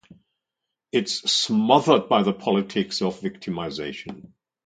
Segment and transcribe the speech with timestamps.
[0.91, 4.31] It’s smothered by the politics of victimization.